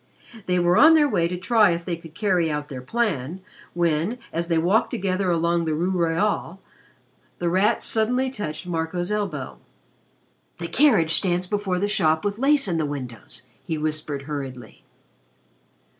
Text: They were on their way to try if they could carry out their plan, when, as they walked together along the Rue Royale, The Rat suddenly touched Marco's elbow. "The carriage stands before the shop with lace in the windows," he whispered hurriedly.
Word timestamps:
They 0.47 0.57
were 0.57 0.77
on 0.77 0.95
their 0.95 1.07
way 1.07 1.27
to 1.27 1.37
try 1.37 1.73
if 1.73 1.85
they 1.85 1.95
could 1.95 2.15
carry 2.15 2.49
out 2.49 2.69
their 2.69 2.81
plan, 2.81 3.39
when, 3.75 4.17
as 4.33 4.47
they 4.47 4.57
walked 4.57 4.89
together 4.89 5.29
along 5.29 5.65
the 5.65 5.75
Rue 5.75 5.91
Royale, 5.91 6.59
The 7.37 7.49
Rat 7.49 7.83
suddenly 7.83 8.31
touched 8.31 8.65
Marco's 8.65 9.11
elbow. 9.11 9.59
"The 10.57 10.69
carriage 10.69 11.13
stands 11.13 11.45
before 11.45 11.77
the 11.77 11.87
shop 11.87 12.25
with 12.25 12.39
lace 12.39 12.67
in 12.67 12.77
the 12.77 12.85
windows," 12.87 13.43
he 13.63 13.77
whispered 13.77 14.23
hurriedly. 14.23 14.83